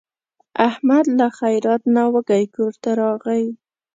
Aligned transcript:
احمد 0.69 1.05
له 1.19 1.27
خیرات 1.37 1.81
نه 1.95 2.03
وږی 2.13 2.43
کورته 2.55 2.89
راغی. 3.01 3.45